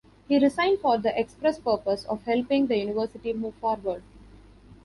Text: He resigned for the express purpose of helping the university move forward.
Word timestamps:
He 0.27 0.39
resigned 0.39 0.79
for 0.79 0.97
the 0.97 1.15
express 1.15 1.59
purpose 1.59 2.05
of 2.05 2.23
helping 2.23 2.65
the 2.65 2.75
university 2.75 3.33
move 3.33 3.53
forward. 3.61 4.01